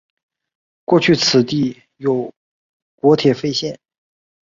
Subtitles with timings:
[0.83, 2.33] 过去此地有
[2.95, 3.79] 国铁废线。